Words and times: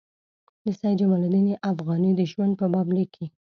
د 0.65 0.65
سید 0.79 0.95
جمال 0.99 1.21
الدین 1.27 1.47
افغاني 1.71 2.11
د 2.15 2.21
ژوند 2.31 2.53
په 2.59 2.65
باب 2.73 2.87
لیکي. 2.97 3.25